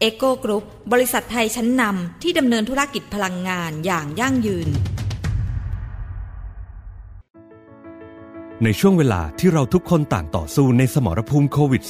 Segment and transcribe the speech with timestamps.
[0.00, 4.68] เอ็กโกกรุ๊ปบริษัทไทยชั้นนำที่ดำเนินธุรกิจพลังงานอย่างยั่งยืน
[8.62, 11.82] ในช่วงเวลาที่เราทุกคนต่างต่อสู้ในสมรภูมิโควิด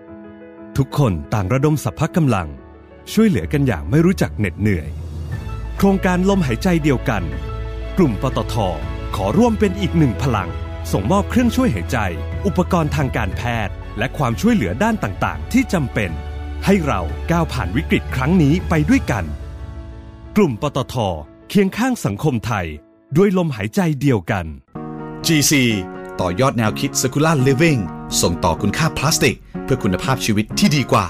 [0.00, 2.48] -19 ทุกคนต่างระดมสรรพกำลัง
[3.12, 4.88] ช่วยเหลือกันอย่างไม่รู้จักเหน็ดเหนื่อย
[5.76, 7.22] โครงการลมหายใจเดียวกัน
[7.98, 8.54] กลุ่มปตท
[9.16, 10.48] ขอร่วมเป็นอีกหนึ่งพลัง
[10.92, 11.98] ส่งมอบเครื่องช่วยหายใจ
[12.46, 16.12] อุปกรณ์ทางการแพทย์ และความช่วยเหลือด้านต่างๆ ที่จำเป็น
[16.66, 19.24] ให้เราก้าวผ่านวิกฤตครั้งนี้ไปด้วยกัน
[20.36, 20.94] กลุ่มปตท
[21.48, 22.66] เคียงข้างสังคมไทย
[23.16, 24.44] ด้วยลมหายใจเดียวกัน
[25.26, 25.52] GC
[26.20, 27.80] ต่อยอดแนวคิด Circular Living
[28.20, 31.06] ส่งต่อคุณค่าพลาสติก เพื่อคุณภาพชีวิตที่ดีกว่า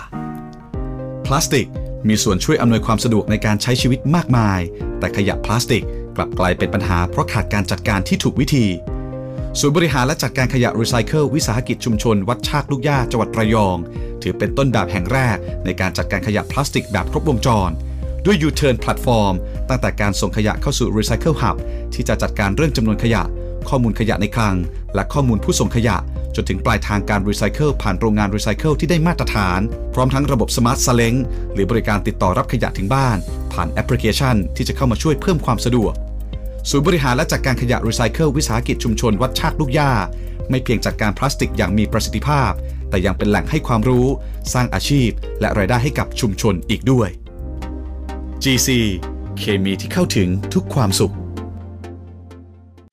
[1.26, 1.68] พลาสติก
[2.08, 4.60] มีส่วนช่วยอำนวยความสะดวกในการใช้ชีวิตมากมาย
[4.98, 5.84] แต่ขยะพลาสติก
[6.16, 8.66] กลับกลายเป็นปัญหาเพราะขาดการจัดการที่ถูกวิธี
[9.60, 13.76] ศูนย์บริหารและจัดการขยะรีไซเคิลวิสาหกิจชุมชน วัดชากลูกหญ้าจังหวัดระยอง
[14.22, 17.70] ถือเป็นต้นแบบแห่งแรก ในการจัดการขยะพลาสติกแบบครบวงจร
[18.24, 19.34] ด้วย U-Turn Platform
[19.68, 21.56] ตั้งแต่การส่งขยะเข้าสู่ Recycle Hub
[21.94, 23.22] ที่จะจัดการเรื่องจำนวนขยะ
[23.68, 24.56] ข้อมูลขยะในคลัง
[24.94, 25.96] และข้อมูลผู้ส่งขยะ
[26.34, 29.60] จนถึงปลายทางการรีไซเคิลผ่านโรงงานรีไซเคิลที่ได้มาตรฐาน
[29.94, 31.14] พร้อมทั้งระบบ smart ซาเล้ง
[31.54, 33.16] หรือบริการติดต่อรับขยะถึงบ้าน
[33.52, 35.94] ผ่านแอปพลิเคชัน ที่จะเข้ามาช่วยเพิ่มความสะดวก
[36.70, 39.90] ศูนย์บริหารและจัดการขยะรีไซเคิลวิสาหกิจชุมชนวัดชากลูกย่า
[40.50, 42.52] ไม่เพียงจัดการพลาสติกอย่างมีประสิทธิภาพ
[42.90, 44.06] แต่ยังเป็นแหล่งให้ความรู้
[44.52, 45.08] สร้างอาชีพ
[45.40, 47.08] และรายได้ให้กับชุมชนอีกด้วย
[48.42, 48.68] GC
[49.38, 51.14] เคมีที่เข้าถึงทุกความสุข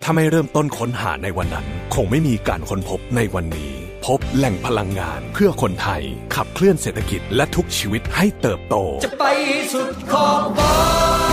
[0.03, 3.71] ถ้าไม่เริ่มต้นค้นหาในวันนั้น คงไม่มีการค้นพบในวันนี้
[4.05, 6.01] พบแหล่งพลังงานเพื่อคนไทย
[6.35, 9.23] ขับเคลื่อนเศรษฐกิจและทุกชีวิตให้เติบโต จะไป
[9.73, 11.24] สุดขอบฟ้า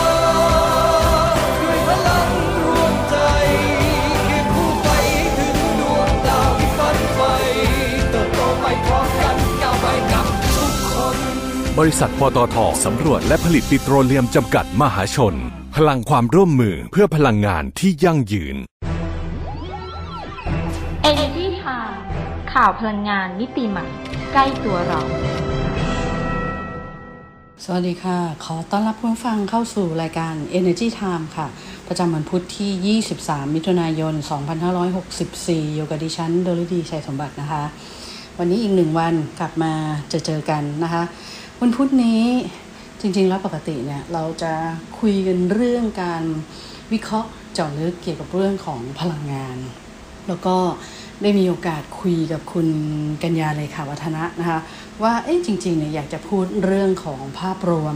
[11.80, 15.34] บริษัทปตทสำรวจและผลิตปิโตรเลียมจำกัดมหาชน
[15.76, 18.56] พลังความร่วมมือเพื่อพลังงานที่ยั่งยืน
[21.10, 21.96] Energy Time
[22.52, 23.86] ข่าวพลังงานมิติใหม่
[24.32, 25.00] ใกล้ตัวเรา
[27.64, 31.46] สวัสดีค่ะ ขอต้อนรับผู้ฟังเข้าสู่รายการ Energy Time ค่ะ
[31.88, 34.14] ประจำวันพุธที่ 23 มิถุนายน
[34.94, 37.62] 2564 อยู่กับดิฉัน โดลิดีชัยสมบัตินะคะ
[38.38, 39.72] วันนี้อีกหนึ่งวันกลับมา
[40.08, 41.04] เจอเจอกันนะคะ
[41.64, 42.24] วันพุธนี้
[43.00, 44.52] จริงๆแล้วปกติเนี่ยเราจะ
[44.98, 46.24] คุยกันเรื่องการ
[46.92, 49.56] วิเคราะห์เจาะลึกเกี่ยวกับเรื่องของพลังงาน
[50.28, 50.56] แล้วก็
[51.22, 52.68] ได้มีโอกาสคุยกับคุณ
[53.22, 54.60] กัญญาเลยค่ะวัฒนะนะคะ
[55.02, 57.94] ว่าเอ๊ะจริงๆเนี่ยอยากจะพูดเรื่องของภาพรวม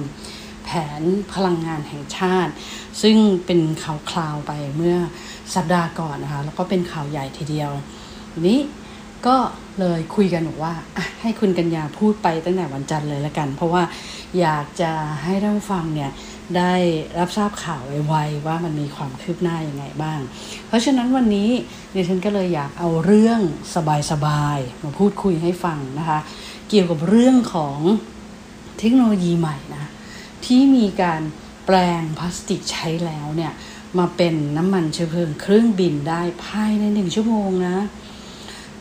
[0.65, 1.03] แผน
[1.35, 2.53] พลังงานแห่งชาติ
[3.03, 3.17] ซึ่ง
[3.47, 4.97] เป็นข่าวคราวไปเมื่อ
[5.55, 7.73] สัปดาห์ก่อนนะคะแล้วก็เป็นข่าวใหญ่ทีเดียว
[8.49, 8.61] นี้
[9.27, 9.37] ก็
[9.81, 10.75] เลยคุยกันบอกว่า
[11.23, 13.83] ให้คุณกัญญาพูดไปตั้งแต่วันจันทร์เลยละกัน เพราะว่า
[14.41, 14.93] อยากจะ
[15.25, 16.11] ให้ท่านฟังเนี่ย
[16.57, 16.75] ได้
[17.19, 20.21] รับทราบข่าวไวๆว่ามันมีความคืบหน้ายังไงบ้าง
[20.67, 21.51] เพราะฉะนั้นวันนี้
[21.95, 23.41] ดิฉันก็เลยอยากเอาเรื่อง
[24.11, 26.19] สบายๆมาพูดคุยให้ฟังนะคะ
[26.69, 27.79] เกี่ยวกับเรื่องของ
[28.79, 29.85] เทคโนโลยีใหม่นะ
[30.45, 31.23] ที่มีการ
[31.67, 33.53] แปลงพลาสติกใช้แล้วเนี่ย
[33.99, 37.77] มาเป็นน้ำมันเชื้อเพลิงเครื่องบินได้ภายในหนึ่งชั่วโมงนะ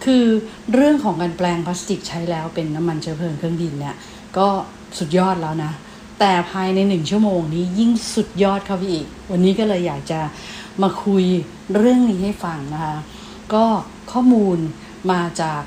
[0.06, 0.26] คือ
[0.74, 3.96] เรื่องของการแปลงพลาสติกใช้แล้วเป็นน้ำมันเชื้อเพลิงเครื่องบินเนี่ย
[4.38, 4.48] ก็
[4.98, 5.72] สุดยอดแล้วนะ
[6.20, 10.20] แต่ภายในหนึ่งชั่วโมงนี้ยิ่งสุดยอดเข้าไปอีก วันนี้ก็เลยอยากจะ
[10.82, 11.24] มาคุย
[11.76, 12.98] เรื่องนี้ให้ฟังนะคะ
[13.54, 13.66] ก็
[14.12, 14.58] ข้อมูล
[15.12, 15.64] มาจาก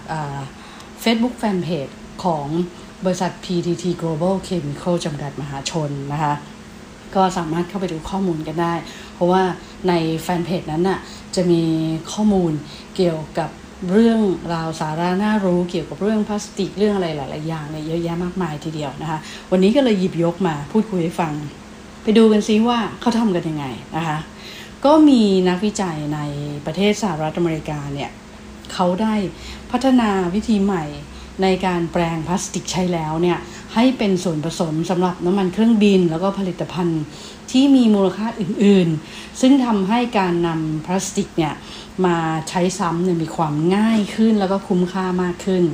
[1.01, 1.89] เฟซบุ๊กแฟนเพจ
[2.25, 2.47] ของ
[3.05, 6.35] บริษัท PTT Global Chemical จำกัดมหาชนนะคะ
[7.15, 8.75] ก็สามารถเข้าไปดูข้อมูลกันได้
[9.15, 9.43] เพราะว่า
[9.89, 10.99] ในแฟนเพจนั้นน่ะ
[11.35, 11.63] จะมี
[12.13, 12.53] ข้อมูล
[12.97, 13.51] เกี่ยวกับ
[13.91, 14.21] เรื่อง
[14.55, 19.19] ราวสาระน่ารู้เกี่ยวกับเรื่องพลาสติกเรื่องอะไรหลาย ๆ อย่างเนี่ยเยอะแยะมากมายทีเดียวนะคะ
[19.51, 21.33] วันนี้ก็เลยหยิบยกมาพูดคุยให้ฟัง
[22.03, 23.67] ไปดูกันซิว่าเขาทำกันยังไง
[23.97, 24.19] นะคะ
[24.85, 26.21] ก็มีนักวิจัยใน
[26.67, 28.11] ประเทศสหรัฐอเมริกาเนี่ย
[28.73, 29.15] เขาได้
[29.71, 30.85] พัฒนาวิธีใหม่
[31.43, 33.39] ในการแปลงพลาสติกใช้แล้วเนี่ย
[33.75, 37.03] ให้เป็นส่วนผสมสำหรับน้ำมันเครื่องบิน แล้วก็ผลิตภัณฑ์
[37.53, 41.55] ที่มีมูลค่าอื่นๆ ซึ่งทำให้การนำพลาสติกเนี่ย
[42.07, 42.17] มา
[42.49, 45.65] ใช้ซ้ำเนี่ยมีความง่ายขึ้นแล้วก็คุ้มค่ามากขึ้น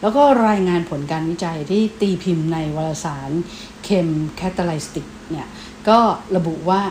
[0.00, 3.30] แล้วก็รายงานผลการวิจัยที่ตีพิมพ์ในวารสาร
[3.84, 5.46] Chem Catalysis เนี่ย
[5.88, 5.98] ก็
[6.36, 6.82] ระบุว่า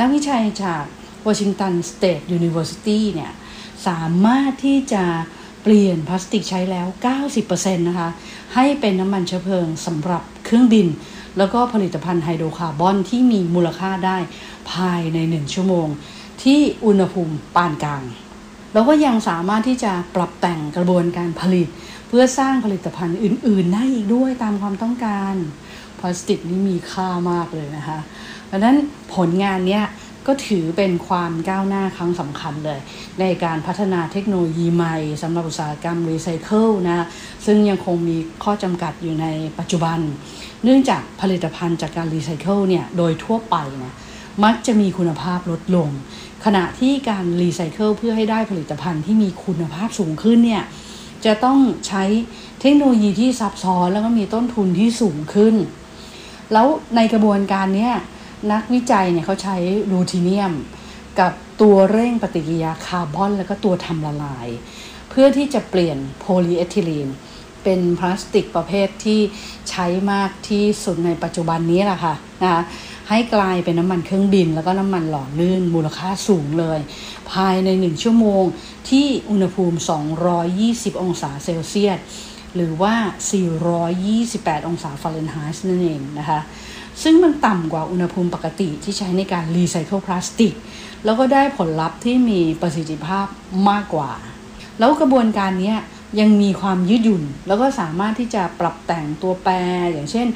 [0.00, 0.84] นักวิจัยจาก
[1.26, 3.32] Washington State University เนี่ย
[3.86, 5.04] สามารถที่จะ
[5.62, 6.86] เปลี่ยนพลาสติกใช้แล้ว
[7.36, 8.08] 90%นะคะ
[8.54, 10.86] ให้เป็นน้ำมันเชื้อเพลิงสำหรับเครื่องบิน
[11.38, 14.16] แล้วก็ผลิตภัณฑ์ไฮโดรคาร์บอนที่มีมูลค่าได้
[14.72, 15.86] ภายใน 1 ชั่วโมง
[16.42, 18.02] ที่อุณหภูมิปานกลาง
[18.72, 21.68] แล้วก็ยังสามารถที่จะปรับแต่งกระบวนการผลิต
[22.08, 25.34] เพื่อสร้างผลิตภัณฑ์อื่น ๆ ได้อีกด้วยตามความต้องการ
[25.98, 27.98] พลาสติกนี่มีค่ามากเลยนะคะ
[28.46, 28.76] เพราะนั้น
[29.14, 29.84] ผลงานเนี้ย
[30.26, 32.80] ก็ถือเป็นความก้าวหน้าครั้งสำคัญเลย
[33.20, 37.06] ในการพัฒนาเทคโนโลยีใหม่สำหรับอุตสาหกรรมรีไซเคิลนะ
[37.46, 39.26] ซึ่งยังคงมีข้อจำกัดอยู่ใน
[39.58, 39.98] ปัจจุบัน
[40.64, 43.94] เนื่องจากผลิตภัณฑ์จากการรีไซเคิลเนี่ยโดยทั่วไปนะ
[44.44, 45.88] มักจะมีคุณภาพลดลง
[46.44, 50.64] ขณะที่การรีไซเคิลเพื่อให้ได้ผลิตภัณฑ์ที่มีคุณภาพสูงขึ้นเนี่ย
[51.24, 52.04] จะต้องใช้
[52.60, 55.54] เทคโนโลยีที่ซับซ้อนแล้วก็มีต้นทุนที่สูงขึ้น
[56.52, 56.66] แล้ว
[56.96, 57.94] ในกระบวนการเนี้ย
[58.52, 59.56] นักวิจัยเนี่ยเขาใช้
[59.92, 60.52] รูทีเนียม
[61.20, 64.48] กับตัวเร่งปฏิกิริยาคาร์บอน แล้วก็ตัวทำละลาย
[65.10, 67.08] เพื่อที่จะเปลี่ยนโพลีเอทิลีน
[67.64, 69.20] เป็นพลาสติกประเภทที่
[69.70, 72.62] ใช้มากที่สุดในปัจจุบันนี้แหละค่ะนะคะ
[73.08, 76.78] ให้กลายเป็นน้ำมันเครื่องบิน แล้วก็น้ำมันหล่อลื่นมูลค่าสูงเลย
[77.32, 78.44] ภายใน 1 ชั่วโมง
[78.90, 79.78] ที่อุณหภูมิ
[80.40, 81.98] 220 องศาเซลเซียส
[82.54, 82.94] หรือว่า
[84.16, 86.40] 428 องศาฟาเรนไฮต์นั่นเองนะคะ
[87.02, 90.54] ซึ่งมันต่ำกว่าอุณหภูมิปกติที่ใช้ในการรีไซเคิลพลาสติก
[91.04, 93.26] แล้วก็ได้ผลลัพธ์ที่มีประสิทธิภาพ
[93.70, 94.10] มากกว่า
[94.78, 95.74] แล้วกระบวนการนี้
[96.20, 99.52] ยังมีความยืดหยุ่น แล้วก็สามารถที่จะปรับแต่งตัวแปร
[99.92, 100.26] อย่างเช่น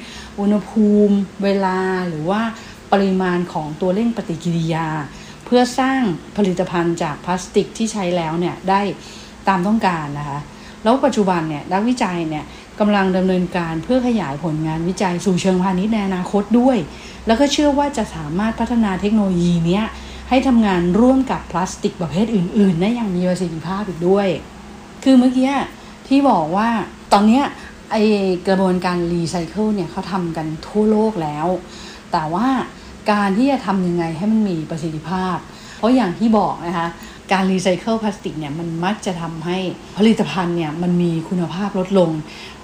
[0.40, 1.78] อุณหภูมิ เวลา
[2.08, 2.42] หรือว่า
[2.92, 4.88] ปริมาณของตัวเร่งปฏิกิริยา
[5.44, 6.00] เพื่อสร้าง
[6.36, 8.80] ผลิตภัณฑ์จากพลาสติกที่ใช้แล้วเนี่ยได้
[9.48, 10.40] ตามต้องการนะคะ
[10.82, 12.44] แล้วปัจจุบันเนี่ยนักวิจัยเนี่ย
[12.80, 16.78] กำลังดำเนินการเพื่อขยายผลงานวิจัยสู่เชิงพาณิชย์ในอนาคตด้วย
[17.26, 19.84] แล้วก็เชื่อว่าจะสามารถพัฒนาเทคโนโลยีเนี้ย
[20.28, 24.28] ให้ทำงานร่วมกับพลาสติกประเภทอื่น ๆ ได้อย่างมีประสิทธิภาพอีกด้วย
[25.08, 25.52] คือเมื่อกี้
[26.08, 26.68] ที่บอกว่า
[27.12, 27.44] ตอนเนี้ย
[27.90, 27.96] ไอ้
[28.48, 31.46] กระบวนการรีไซเคิลเนี่ยเขาทำกันทั่วโลกแล้ว
[32.12, 32.46] แต่ว่า
[33.12, 35.36] การที่จะทำยังไงให้มันมีประสิทธิภาพ
[35.76, 36.88] เพราะอย่างที่บอกนะคะ
[37.32, 39.58] การรีไซเคิลพลาสติกเนี่ยมันมักจะทำให้
[39.98, 42.10] ผลิตภัณฑ์เนี่ยมันมีคุณภาพลดลง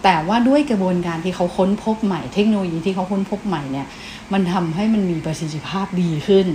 [0.04, 3.86] แต่ว่าด้วยกระบวนการที่เขาค้นพบใหม่เทคโนโลยีที่เขาค้นพบใหม่เนี่ย
[4.32, 6.46] มันทำให้มันมีประสิทธิภาพดีขึ้น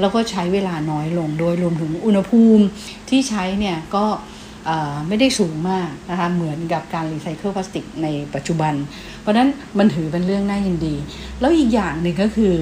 [0.00, 2.64] แล้วก็ใช้เวลาน้อยลงโดยรวมถึงอุณหภูมิ
[3.10, 4.06] ที่ใช้เนี่ยก็
[5.08, 8.74] ไม่ได้สูงมากนะคะเหมือนกับการรีไซเคิลพลาสติกในปัจจุบัน
[9.20, 10.94] เพราะนั้นมันถือเป็นเรื่องน่ายินดี
[11.40, 12.54] แล้วอีกอย่างหนึ่งก็คือ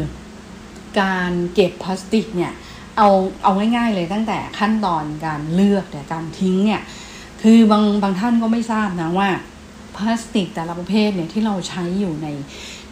[1.01, 2.53] การเก็บพลาสติกเนี่ย
[2.97, 3.09] เอา
[3.43, 6.83] เอาง่ายๆเลยตั้งแต่ขั้นตอนการเลือกแต่การทิ้งเนี่ย
[7.43, 9.29] คือบางบางท่านก็ไม่ทราบนะว่า
[9.97, 12.29] พลาสติกแต่ละประเภทเนี่ยที่เราใช้อยู่ใน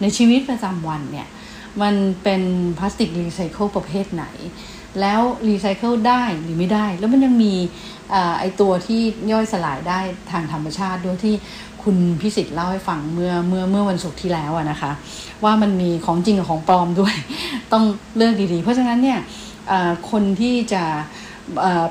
[0.01, 1.29] ในชีวิตประจำวันเนี่ย
[1.83, 2.43] มันเป็น
[2.79, 4.27] พลาสติกรีไซเคิลประเภทไหน
[5.01, 7.55] แล้วรีไซเคิลได้หรือไม่ได้ แล้วมันยังมี
[8.39, 9.01] ไอตัวที่
[9.33, 10.01] ย่อยสลายได้
[10.33, 11.35] ทางธรรมชาติด้วยที่
[11.83, 14.93] คุณพิสิทธิ์เล่าให้ฟังเมื่อเมื่อเมื่อวันศุกร์ที่แล้วนะคะ
[15.45, 17.15] ว่ามันมีของจริงกับของปลอมด้วย
[17.73, 17.85] ต้อง
[18.17, 19.21] เลือกดีๆ เพราะฉะนั้นเนี่ย
[20.11, 20.83] คนที่จะ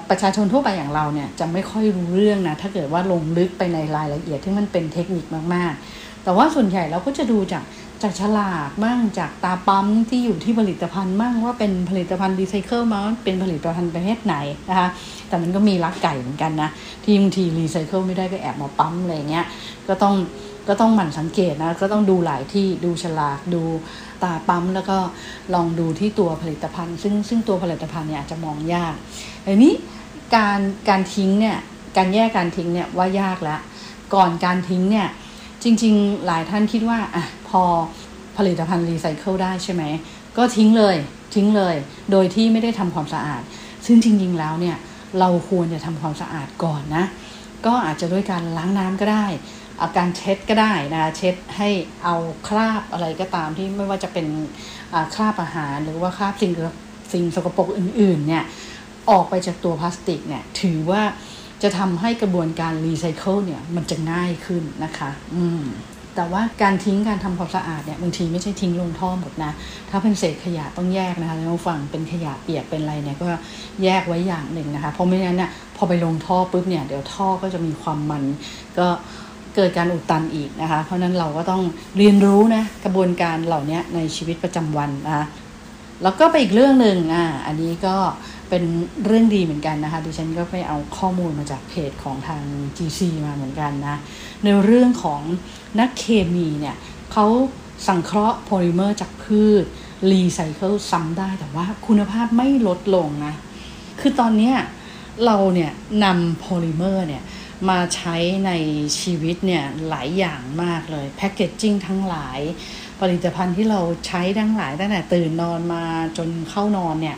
[0.09, 7.63] ประชาชนทั่วไปอย่างเราเนี่ยจะไม่ค่อยรู้เรื่องนะ ถ้าเกิดว่าลงลึกไปในรายละเอียดที่มันเป็นเทคนิคมากๆ แต่ว่าส่วนใหญ่เราก็จะดูจาก
[8.03, 14.35] จากฉลากมั่งจากตาปั๊มที่อยู่ที่ผลิตภัณฑ์มั่งว่าเป็นผลิตภัณฑ์รีไซเคิลมาเป็นผลิตภัณฑ์ประเภทไหน
[14.69, 14.87] นะคะ
[15.27, 16.69] แต่มันก็มีลักไก่เหมือนกันนะ
[17.03, 19.45] ที่บางทีรีไซเคิลไม่ได้ก็แอบมาปั๊มอะไรเงี้ย
[19.87, 20.15] ก็ต้อง
[20.67, 23.61] ก็ต้องหมั่นสังเกตนะก็ต้องดูหลายที่ดูฉลากดู
[24.23, 24.97] ตาปั๊มแล้วก็
[25.53, 28.95] ลองดูที่ตัวผลิตภัณฑ์ ซึ่งซึ่งตัวผลิตภัณฑ์เนี่ยอาจจะมองยาก
[29.45, 29.73] อันนี้
[30.35, 31.57] การการทิ้งเนี่ย
[31.97, 33.59] การแยกการทิ้งเนี่ยว่ายากแล้ว
[34.15, 35.07] ก่อนการทิ้งเนี่ย
[35.63, 37.63] จริง ๆ หลายท่านคิดว่าอะพอ
[38.37, 39.83] ผลิตภัณฑ์รีไซเคิลได้ใช่ไหม
[40.37, 40.95] ก็ทิ้งเลย
[41.35, 41.75] ทิ้งเลย
[42.11, 43.41] โดยที่ไม่ได้ทำความสะอาด
[43.85, 44.77] ซึ่งจริง ๆ แล้วเนี่ย
[45.19, 47.05] เราควรจะทำความสะอาดก่อนนะ
[47.65, 49.25] ก็อาจจะด้วยการล้างน้ำก็ได้
[49.81, 51.69] อ่าการเช็ดก็ได้นะเช็ดให้
[52.03, 52.15] เอา
[52.47, 54.27] คราบอะไรก็ตามที่ไม่ว่าจะเป็น
[55.15, 56.51] คราบอาหาร หรือว่าคราบสิ่ง
[57.13, 58.43] สิ่งสกปรกอื่นๆเนี่ย
[59.09, 61.03] ออกไปจากตัวพลาสติกเนี่ยถือว่า
[61.63, 65.63] จะทำให้กระบวนการรีไซเคิลเนี่ยมันจะง่ายขึ้นนะคะอืม
[66.15, 69.51] แต่ว่าการทิ้งการทำความสะอาดเนี่ยบางทีไม่ใช่ทิ้งลงท่อหมดนะ
[69.89, 73.27] ถ้าเป็นเศษขยะต้องแยกนะคะแล้วฝั่งเป็นขยะเปียกเป็นอะไรเนี่ยก็
[73.83, 78.23] แยกไว้อย่างหนึ่งนะคะ เพราะไม่งั้นเนี่ยพอไปลงท่อปุ๊บเนี่ยเดี๋ยวท่อก็จะมีความมัน
[78.77, 78.87] ก็
[79.55, 81.61] เกิดการอุดตันอีกนะคะ เพราะนั้นเราก็ต้อง
[81.97, 85.25] เรียนรู้นะกระบวนการเหล่านี้ในชีวิตประจำวันนะคะ
[86.03, 87.95] แล้วก็ไปอีกเรื่องหนึ่งอ่าอันนี้ก็
[88.55, 88.71] เป็น
[89.05, 92.43] เรื่องดีเหมือนกันนะคะดิฉันก็ไปเอาข้อมูลมาจากเพจของทาง
[92.77, 93.97] GC มาเหมือนกันนะ
[94.43, 95.21] ในเรื่องของ
[95.79, 96.75] นักเคมีเนี่ย
[97.11, 97.25] เขา
[97.87, 99.63] สังเคราะห์โพลิเมอร์จากพืช
[100.11, 103.33] รีไซเคิลซ้ำได้แต่ว่าคุณภาพไม่ลดลงนะ
[103.99, 104.53] คือตอนนี้
[105.25, 105.71] เราเนี่ย
[106.03, 107.23] นำโพลิเมอร์เนี่ย
[107.69, 108.51] มาใช้ใน
[108.99, 112.39] ชีวิตเนี่ยหลายอย่างมากเลยแพคเกจจิ้งทั้งหลาย
[112.99, 115.83] ผลิตภัณฑ์ที่เราใช้ทั้งหลายตั้งแต่ตื่นนอนมา
[116.17, 117.17] จนเข้านอนเนี่ย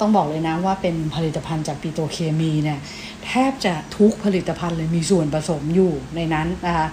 [0.00, 2.78] ต้องบอกเลยนะว่าเป็นผลิตภัณฑ์จากปิโตเคมีเนี่ย
[3.24, 6.86] แทบจะทุกผลิตภัณฑ์เลยมีส่วนผสมอยู่ในนั้นนะคะ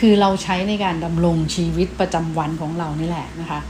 [0.00, 3.60] คือเราใช้ในการดำรงชีวิตประจำวันของเรานี่แหละนะคะ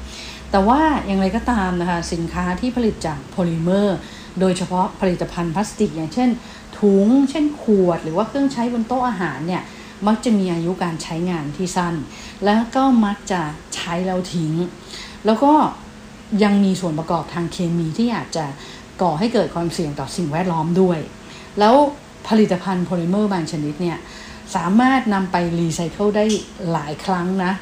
[0.50, 3.98] แต่ว่าอย่างไรก็ตามนะคะสินค้าที่ผลิตจากโพลิเมอร์
[4.40, 6.30] โดยเฉพาะผลิตภัณฑ์พลาสติก อย่างเช่น
[6.78, 9.62] ถุง เช่นขวด หรือว่าเครื่องใช้บนโต๊ะอาหารเนี่ย
[10.06, 11.94] มักจะมีอายุการใช้งานที่สั้น
[12.44, 13.40] แล้วก็มักจะ
[13.74, 14.52] ใช้แล้วทิ้ง
[15.26, 15.52] แล้วก็
[16.42, 18.44] ยังมีส่วนประกอบทางเคมีที่อาจจะ
[19.02, 20.98] ก่อให้เกิดความเสี่ยงต่อสิ่งแวดล้อมด้วย
[21.58, 21.74] แล้ว
[22.28, 23.98] ผลิตภัณฑ์โพลิเมอร์บางชนิดเนี่ย
[24.56, 26.24] สามารถนำไปรีไซเคิลได้
[26.72, 27.52] หลายครั้งนะ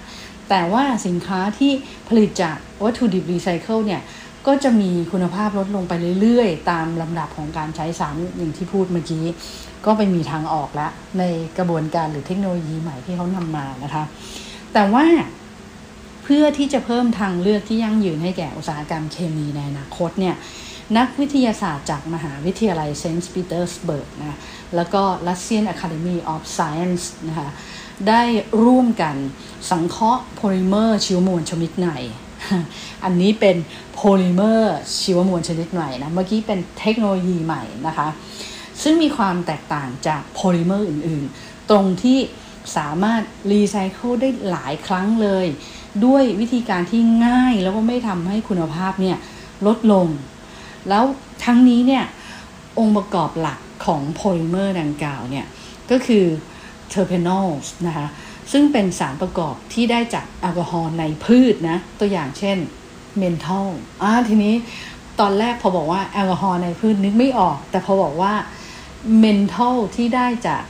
[0.50, 1.72] แต่ว่าสินค้าที่
[2.08, 4.02] ผลิตจากวัตถุดิบรีไซเคิลเนี่ย
[4.46, 9.24] ก็จะมีคุณภาพลดลงไปเรื่อยๆ ตามลำดับของการใช้สารอย่างที่พูดเมื่อกี้
[9.86, 11.22] ก็ไปมีทางออกแล้วใน
[11.58, 14.04] กระบวนการหรือเทคโนโลยีใหม่ที่เขานำมานะคะ
[14.72, 15.04] แต่ว่า
[16.34, 20.34] เพื่อที่จะเพิ่มทางเลือกที่ยั่งยืนให้แก่อุตสาหกรรมเคมีในอนาคตเนี่ย
[20.98, 24.38] นักวิทยาศาสตร์จากมหาวิทยาลัยเซนต์ปีเตอร์สเบิร์กนะ
[24.76, 27.48] แล้วก็ Russian Academy of Science นะคะ
[28.08, 28.22] ได้
[28.64, 29.16] ร่วมกัน
[29.70, 31.90] สังเคราะห์โพลิเมอร์ชีวมวลชนิดใหม่
[33.04, 33.56] อันนี้เป็น
[33.94, 38.08] โพลิเมอร์ชีวมวลชนิดใหม่นะ เมื่อกี้เป็นเทคโนโลยีใหม่นะคะ
[38.82, 42.18] ซึ่งมีความแตกต่างจากโพลิเมอร์อื่นๆ ตรงที่
[42.76, 45.46] สามารถรีไซเคิลได้หลายครั้งเลย
[46.04, 49.16] ด้วยวิธีการที่ง่ายแล้วก็ไม่ทำให้คุณภาพเนี่ย
[49.66, 50.06] ลดลง
[50.88, 51.04] แล้ว
[51.44, 52.04] ทั้งนี้เนี่ย
[52.78, 55.46] องค์ประกอบหลักของโพลิเมอร์ดังกล่าวเนี่ย
[55.90, 56.24] ก็คือ
[56.88, 57.48] เทอร์เพนอล
[57.86, 58.06] นะคะ
[58.52, 62.58] ซึ่งเป็นสารประกอบที่ได้จากแอลกอฮอล์ในพืชนะ ตัวอย่างเช่น
[63.18, 63.68] เมนทอล
[64.02, 64.54] อ่าทีนี้
[65.20, 68.34] ตอนแรกพอบอกว่าแอลกอฮอล์ในพืชนึกไม่ออก แต่พอบอกว่า
[69.18, 70.62] เมนทอลที่ได้จาก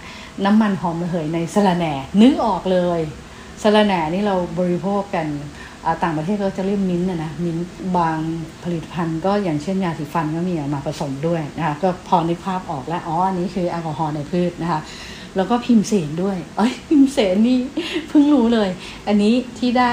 [0.45, 1.93] น้ำมันหอมระเหยในสะระแหน่
[2.23, 3.01] นึกออกเลย
[3.63, 5.27] สะระแหน่นี่เราบริโภคกัน
[6.03, 7.65] ต่างประเทศก็จะเรียกมิ้นท์นะนะมิ้นท์
[7.99, 8.19] บาง
[8.65, 14.81] ผลิตภัณฑ์ก็อย่างเช่นยาสีฟันก็มีมาผสมด้วยนะคะก็พอนึกภาพออกแล้วอ๋ออันนี้คือแอลกอฮอล์ในพืชนะคะ
[15.37, 17.59] แล้วก็พิมเสนด้วยเอ้ยพิมเสนนี่
[18.09, 18.71] เพิ่งรู้เลย
[19.09, 19.93] อันนี้ที่ได้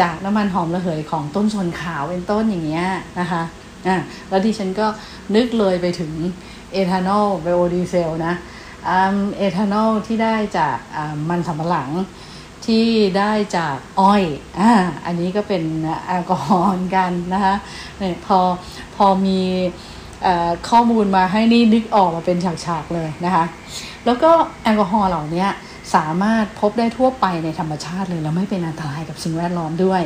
[0.00, 2.86] จากน้ำมันหอมระเหยของต้นชนขาวเป็นต้นอย่างเงี้ย
[3.20, 3.42] นะคะ
[3.86, 3.96] อะ
[4.28, 4.86] แล้วดิฉันก็
[5.36, 6.12] นึกเลยไปถึง
[6.72, 8.34] เอทานอลไบโอดีเซลนะ
[9.36, 10.76] เอทานอลที่ได้จาก
[11.30, 11.90] มันสำปะหลัง
[12.66, 12.86] ที่
[13.18, 14.22] ได้จากอ้อย
[14.58, 14.72] อ่า
[15.04, 15.62] อันนี้ก็เป็น
[16.06, 17.54] แอลกอฮอล์กันนะคะ
[17.98, 18.38] เนี่ยพอ
[18.96, 19.40] พอมี
[20.68, 23.44] ข้อมูลมาให้นี่นึกออกมาเป็นฉากๆเลยนะคะ
[24.06, 24.30] แล้วก็
[24.62, 25.46] แอลกอฮอล์เหล่านี้
[25.94, 30.02] สามารถพบได้ทั่วไปในธรรมชาติเลย แล้วไม่เป็นอันตรายกับสิ่งแวดล้อมด้วย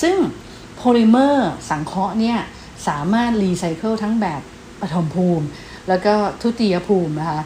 [0.00, 0.16] ซึ่ง
[0.76, 2.38] โพลิเมอร์สังเคราะห์เนี่ย
[2.88, 4.40] สามารถรีไซเคิลทั้งแบบ
[4.80, 5.46] ปฐมภูมิ
[5.88, 7.42] แล้วก็ทุติยภูมินะคะ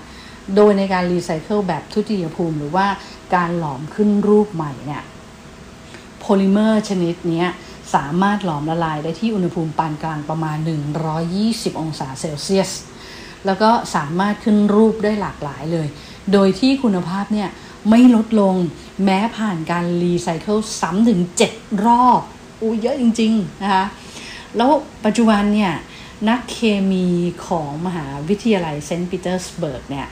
[0.57, 2.87] โดยในการรีไซเคิลแบบทุติยภูมิ หรือว่า
[3.35, 5.03] การหลอมขึ้นรูปใหม่เนี่ย
[6.19, 7.45] โพลิเมอร์ชนิดนี้
[7.95, 10.59] สามารถหลอมละลายได้ที่อุณหภูมิปานกลางประมาณ
[11.19, 12.71] 120 องศาเซลเซียส
[13.47, 15.89] แล้วก็สามารถขึ้นรูปได้หลากหลายเลย
[16.33, 17.49] โดยที่คุณภาพเนี่ย
[17.91, 18.55] ไม่ลดลง
[19.05, 21.21] แม้ผ่านการรีไซเคิลซ้ำถึง
[21.53, 22.21] 7 รอบ
[22.61, 23.85] อู้เยอะจริง ๆ นะคะ
[24.57, 24.71] แล้ว
[25.05, 25.73] ปัจจุบันเนี่ย
[26.29, 26.59] นักเค
[26.91, 27.07] มี
[27.47, 30.07] ของมหาวิทยาลัยเซนต์ปีเตอร์สเบิร์กเนี่ย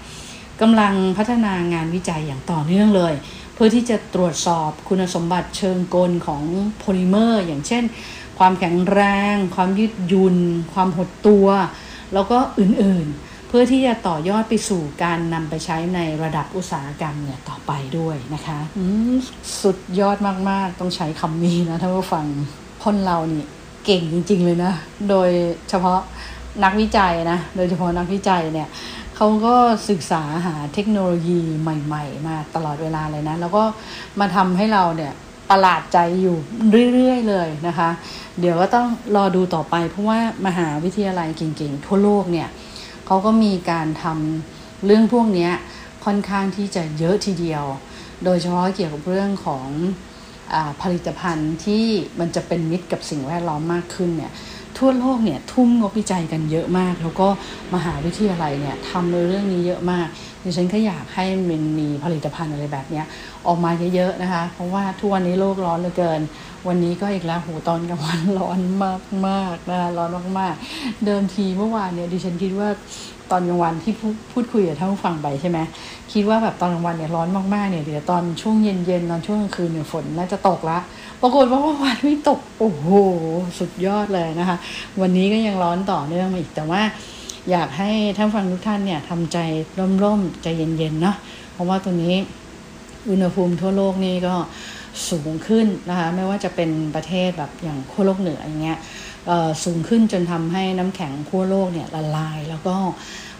[0.60, 3.14] กำลังพัฒนางานวิจัยอย่างต่อเนื่องเลย
[3.54, 6.42] เพื่อที่จะตรวจสอบคุณสมบัติเชิงกลของ
[6.78, 7.84] โพลิเมอร์ อย่างเช่น
[8.38, 9.00] ความแข็งแร
[9.32, 10.36] ง ความยืดหยุ่น
[10.74, 11.46] ความหดตัว
[12.14, 18.58] แล้วก็อื่นๆ เพื่อที่จะต่อยอดไปสู่การนำไปใช้ในระดับอุตสาหกรรมเนี่ยต่อไปด้วยนะคะ
[19.62, 20.16] สุดยอด
[20.50, 22.26] มากๆ ต้องใช้คำนี้นะท่านผู้ฟัง
[22.84, 23.44] คนเรานี่
[23.84, 24.72] เก่งจริง ๆ เลยนะ
[25.10, 25.28] โดย
[25.68, 26.00] เฉพาะ
[26.64, 28.68] นักวิจัยนะ โดยเฉพาะนักวิจัยเนี่ย
[29.20, 29.56] เขาก็
[29.90, 33.64] ศึกษาหาเทคโนโลยีใหม่ ๆ มาตลอดเวลาเลยนะ แล้วก็
[34.20, 35.12] มาทำให้เราเนี่ย
[35.50, 36.36] ประหลาดใจอยู่
[36.92, 37.90] เรื่อยๆเลยนะคะ
[38.40, 42.48] เดี๋ยวก็ต้องรอดูต่อไป เพราะว่ามหาวิทยาลัยเก่งๆ ทั่วโลกเนี่ย
[43.06, 45.50] เขาก็มีการทำเรื่องพวกนี้
[46.04, 47.64] ค่อนข้างที่จะเยอะทีเดียว
[48.24, 49.66] โดยเฉพาะเกี่ยวกับเรื่องของ
[50.54, 51.84] อผลิตภัณฑ์ที่
[52.18, 54.32] มันจะเป็นมิตรกับสิ่งแวดล้อมมากขึ้นเนี่ย
[54.78, 57.28] ทั่วโลกเนี่ยทุ่มงบวิจัยกันเยอะมาก แล้วก็
[57.74, 60.06] มหาวิทยาลัยเนี่ยทำในเรื่องนี้เยอะมาก
[60.44, 63.02] ดิฉันก็อยากให้มันมีผลิตภัณฑ์อะไรแบบนี้
[63.46, 66.20] ออกมาเยอะๆนะคะ เพราะว่าทุกวันนี้โลกร้อนเหลือเกิน
[66.68, 72.68] วันนี้ก็อีกแล้วโหตอนกลางวันร้อนมากมากๆนะคะร้อนมากๆ เดิมทีเมื่อวานเนี่ยดิฉันคิดว่า
[73.30, 75.58] ตอนกลางวันที่พูดพูดคุยกับท่านผู้ฟังไปใช่ไหม
[76.12, 80.78] คิดว่าแบบตอนกลางวันเนี่ยร้อนมากๆเนี่ยเดี๋ยวตอนช่วงเย็นๆตอนช่วงกลางคืนเนี่ยฝนน่าจะตกละ
[81.22, 82.86] ปรากฏว่าเมื่อวานไม่ตก โอ้โห
[83.58, 84.56] สุดยอดเลยนะคะ
[85.00, 86.82] วันนี้ก็ยังร้อนต่อเนื่องมาอีก แต่ว่า
[87.50, 89.38] อยากให้ท่านฟังทุกท่านเนี่ยทำใจ
[90.02, 91.16] ร่มๆ ใจเย็นๆเนาะ
[91.52, 92.14] เพราะว่าตัวนี้
[93.10, 94.34] อุณหภูมิทั่วโลกนี่ก็
[95.10, 98.78] สูงขึ้นนะคะ ไม่ว่าจะเป็นประเทศแบบอย่างขั้วโลกเหนืออย่างเงี้ย
[99.64, 102.76] สูงขึ้นจนทำให้น้ำแข็งขั้วโลกเนี่ยละลายแล้วก็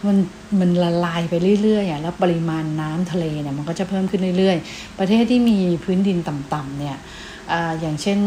[0.07, 0.17] มัน
[0.61, 6.97] มันละลายไปเรื่อยๆอะแล้วปริมาณน้ำทะเลเนี่ยมันก็จะเพิ่มขึ้นเรื่อยๆ ประเทศที่มีพื้นดินต่ำๆเนี่ย
[7.81, 8.19] อย่างเช่น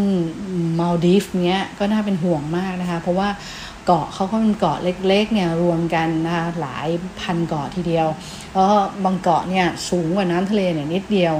[0.79, 3.29] มาลดีฟเนี้ยก็น่าเป็นห่วงมากนะคะ เพราะว่า
[3.87, 6.87] เกาะเขาก็เป็นเกาะเล็กๆเนี่ยรวมกันนะคะหลาย
[7.19, 8.07] พันเกาะทีเดียว
[8.51, 8.67] เพราะ
[9.05, 11.33] บางเกาะเนี่ยสูงกว่าน้ำทะเลเนี่ยนิดเดียว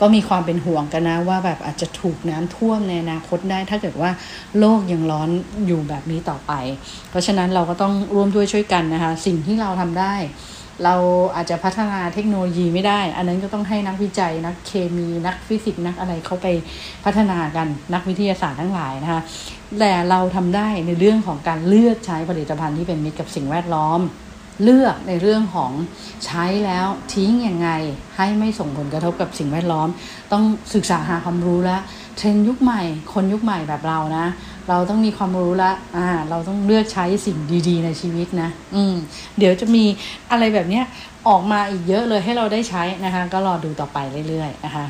[0.00, 4.10] ก็มีความเป็นห่วงกันนะว่าแบบอาจจะถูกน้ำท่วมในอนาคตได้ ถ้าเกิดว่า
[4.58, 5.28] โลกยังร้อน
[5.66, 6.52] อยู่แบบนี้ต่อไป
[7.10, 10.14] เพราะฉะนั้นเราก็ต้องร่วมด้วยช่วยกันนะคะ สิ่งที่เราทำได้
[10.84, 10.94] เรา
[11.36, 16.46] อาจจะพัฒนาเทคโนโลยีไม่ได้ อันนั้นก็ต้องให้นักวิจัย นักเคมีนักฟิสิกส์นักอะไรเขาไป
[17.04, 19.20] พัฒนากันนักวิทยาศาสตร์ทั้งหลายนะคะ
[19.78, 24.00] แต่เราทำได้ในเรื่องของการเลือกใช้ผลิตภัณฑ์ที่เป็นมิตรกับสิ่งแวดล้อม
[24.62, 25.72] เลือกในเรื่องของ
[26.24, 27.68] ใช้แล้วทิ้งยังไง
[28.16, 29.88] ให้ไม่ส่งผลกระทบกับสิ่งแวดล้อม
[30.32, 31.80] ต้องศึกษาหาความรู้แล้ว
[32.16, 34.26] เทรนยุคใหม่ คนยุคใหม่แบบเรานะ
[34.68, 38.94] เราต้องมีความรู้ละอ่า เราต้องเลือกใช้สิ่งดี ๆ ในชีวิตนะ อืม
[39.38, 39.84] เดี๋ยวจะมี
[40.30, 40.84] อะไรแบบเนี้ย
[41.28, 44.84] ออกมาอีกเยอะเลยให้เราได้ใช้นะคะ ก็รอดูต่อไปเรื่อยๆนะคะ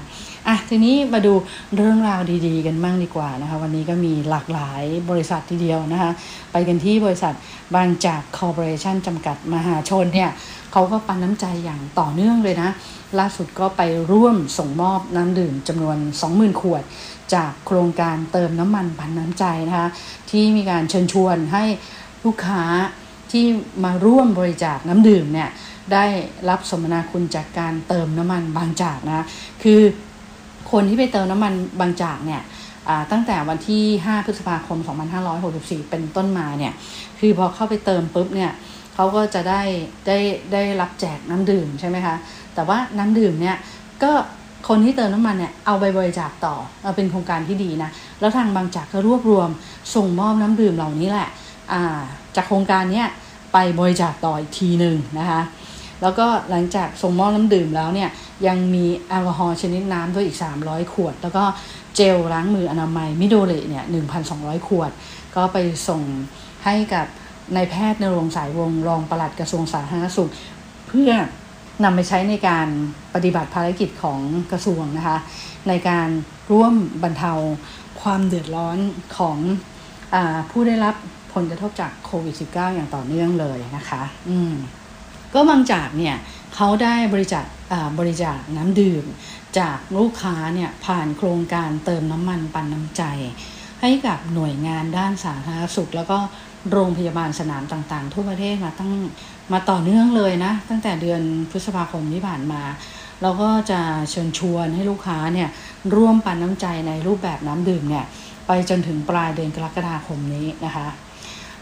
[0.49, 1.35] อะทีนี้มาดู
[1.77, 6.11] เรื่องราวดีๆ กันบ้างดีกว่านะคะวันนี้ก็มีหลากหลายบริษัททีเดียวนะคะ
[6.53, 7.35] ไปกันที่บริษัท
[7.75, 10.31] บางจากคอร์ปอเรชันจำกัดมหาชนเนี่ย
[10.73, 12.71] เขาก็ปันน้ำใจอย่างต่อเนื่องเลยนะ
[13.19, 15.97] ล่าสุดก็ไปร่วมส่งมอบน้ำดื่มจำนวน
[16.31, 16.83] 20,000 ขวด
[17.35, 19.89] จากโครงการเติมน้ำมันปันน้ำใจนะคะ
[20.31, 21.65] ที่มีการเชิญชวนให้
[22.25, 22.63] ลูกค้า
[23.33, 23.45] ที่
[23.85, 25.51] มาร่วมบริจาคน้ำดื่มเนี่ย
[25.93, 26.05] ได้
[26.49, 29.27] รับสมนาคุณจากการเติมน้ำมันบางจากนะ
[29.63, 29.81] คือ
[30.73, 32.43] คนที่ไปเติมน้ำมันบางจากเนี่ย
[33.13, 34.79] ตั้งแต่วันที่ 5 พฤษภาคม
[35.35, 36.73] 2564 เป็นต้นมาเนี่ย
[37.19, 38.53] คือพอเข้าไปเติมปุ๊บเนี่ย
[38.95, 39.63] เขาก็จะได้
[40.07, 40.19] ได้
[40.53, 42.17] ได้รับแจกน้ำดื่มใช่ไหมคะ
[42.55, 43.57] แต่ว่าน้ำดื่มเนี่ย
[44.03, 44.13] ก็
[44.69, 49.49] คนที่เติมน้ำมันเนี่ยเอาไปบริจาคต่อเอาเป็นโครงการที่ดีนะ แล้วทางบางจากก็รวบรวม
[49.95, 51.29] ส่งมอบน้ำดื่มเหล่านี้แหละ
[52.37, 53.09] จากโครงการเนี้ย
[53.53, 55.41] ไปบริจาคต่ออีกทีหนึ่งนะคะ
[56.03, 58.11] แล้วก็หลังจากส่งมอบน้ำดื่มแล้วเนี่ย
[58.47, 61.45] ยังมีแอลกอฮอล์ชนิดน้ำด้วยอีก 300 ขวด แล้วก็
[61.97, 63.85] เจลล้างมืออนามัยมิโดเรเนี่ย
[64.27, 64.91] 1,200 ขวด
[65.37, 65.57] ก็ไป
[65.89, 66.03] ส่ง
[66.65, 67.07] ให้กับ
[67.55, 70.31] นายแพทย์ในโรงสายวงรองปลัดกระทรวงสาธารณสุข
[70.89, 71.11] เพื่อ
[71.85, 72.69] นำไปใช้ในการ
[73.15, 74.21] ปฏิบัติภารกิจของ
[74.53, 75.19] กระทรวงนะคะ
[75.69, 76.09] ในการ
[76.53, 77.33] ร่วมบรรเทา
[78.03, 78.79] ความเดือดร้อน
[79.17, 79.39] ของ
[80.15, 80.17] อ
[80.51, 80.95] ผู้ได้รับ
[81.35, 84.53] ผลกระทบจากโควิด -19 อย่างต่อเนื่องเลยนะคะ อืม
[85.35, 86.17] ก็บางจากเนี่ย
[86.55, 87.45] เขาได้บริจาค
[87.99, 89.05] บริจาคน้ำดื่ม
[89.59, 93.03] จากลูกค้าเนี่ยผ่านโครงการเติมน้ำมันปันน้ำใจ
[93.83, 96.19] ให้กับหน่วยงานด้านสาธารณสุข แล้วก็
[96.71, 98.93] โรงพยาบาลสนามต่างๆ ทั่วประเทศมาตั้ง
[99.53, 102.63] มาต่อเนื่องเลยนะ ตั้งแต่เดือนพฤษภาคมที่ผ่านมา
[103.23, 103.81] เราก็จะ
[104.11, 105.49] เชิญชวนให้ลูกค้าเนี่ย
[105.95, 108.05] ร่วมปันน้ำใจในรูปแบบน้ำดื่มเนี่ย
[108.47, 110.87] ไปจนถึงปลายเดือนกรกฎาคมนี้นะคะ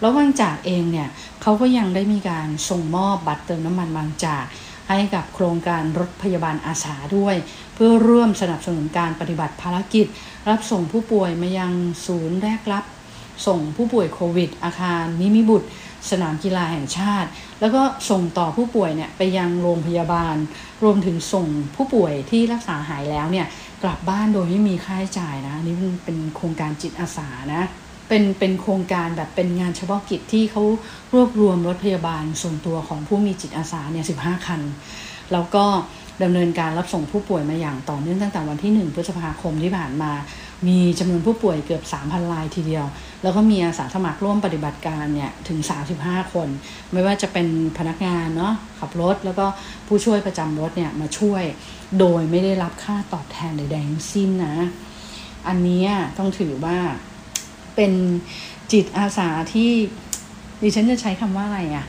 [0.01, 1.09] แล้วบางจากเองเนี่ย
[1.42, 4.44] เขาก็ยังได้มีการส่งมอบบัตรเติมน้ำมันบางจาก
[4.88, 7.37] ให้กับโครงการรถพยาบาลอาสาด้วย
[7.75, 10.07] เพื่อร่วมสนับสนุนการปฏิบัติภารกิจ
[10.49, 11.73] รับส่งผู้ป่วยมายัง
[12.07, 12.85] ศูนย์แรกรับ
[13.47, 15.68] ส่งผู้ป่วยโควิด อาคารนิมิบุตร
[16.11, 17.29] สนามกีฬาแห่งชาติ
[17.61, 20.37] แล้วก็ส่งต่อผู้ป่วยเนี่ยไปยังโรงพยาบาล
[20.83, 23.47] รวมถึงส่งผู้ป่วยที่รักษาหายแล้วเนี่ย
[23.83, 27.64] กลับบ้านโดยไม่มีค่าใช้จ่ายนะนี่เป็นโครงการจิตอาสานะ
[28.09, 30.62] เป็นเป็นโครงการแบบเป็นงานเฉพาะกิจที่เขา
[31.14, 34.61] รวบรวมรถพยาบาลส่วนตัวของผู้มีจิตอาสาเนี่ย15คัน
[35.33, 35.64] แล้วก็
[36.23, 40.12] ดำเนินการรับส่งผู้ป่วยมาอย่างต่อเนื่องตั้งแต่วันที่ 1 พฤษภาคมที่ผ่านมา
[40.66, 42.85] มีจำนวนผู้ป่วยเกือบ 3,000 รายทีเดียว
[43.22, 45.59] แล้วก็มีอาสาสมัครร่วมปฏิบัติการเนี่ยถึง
[45.96, 46.48] 35 คน
[46.92, 47.48] ไม่ว่าจะเป็น
[47.79, 49.46] พนักงานเนาะขับรถ แล้วก็
[49.87, 51.42] ผู้ช่วยประจำรถเนี่ยมาช่วย
[51.98, 54.57] โดยไม่ได้รับค่าตอบแทนใดๆทั้งสิ้นนะ
[55.48, 55.85] อันนี้
[56.18, 56.79] ต้องถือว่า
[57.77, 57.92] เป็น
[58.72, 59.70] จิตอาสาที่
[60.62, 61.85] ดิฉันจะใช้คำว่าอะไรอะ่ะ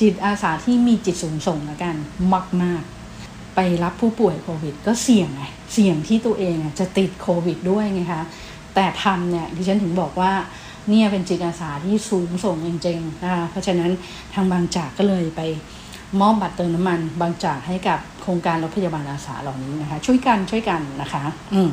[0.00, 1.96] จิตอาสาที่มีจิตสูงส่งละกัน
[2.32, 2.82] มากมาก
[3.54, 8.22] ไปรับผู้ป่วยโควิด ก็เสี่ยงไงเสี่ยงที่ตัวเองจะติดโควิดด้วยไงคะ
[8.74, 10.32] แต่ทำเนี่ยดิฉันถึงบอกว่า
[10.88, 13.90] เนี่ยเป็นจิตอาสาที่สูงส่งจริงๆนะคะเพราะฉะนั้น
[14.34, 15.40] ทางบางจากก็เลยไป
[16.20, 21.22] มอบบัตรเติมน้ำมันบางจากให้กับโครงการรถพยาบาลอาสาเหล่านี้นะคะ ช่วยกันช่วยกันนะคะ
[21.54, 21.70] อืม